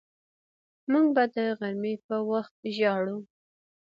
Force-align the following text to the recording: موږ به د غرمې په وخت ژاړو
موږ 0.91 1.07
به 1.15 1.23
د 1.33 1.35
غرمې 1.59 1.95
په 2.07 2.15
وخت 2.31 2.55
ژاړو 2.77 3.17